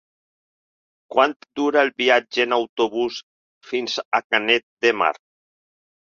[1.15, 3.21] Quant dura el viatge en autobús
[3.69, 5.13] fins a Canet de Mar?